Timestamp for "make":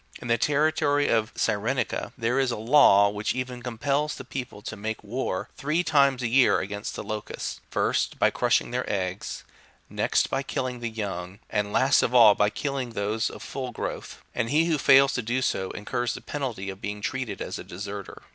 4.75-5.03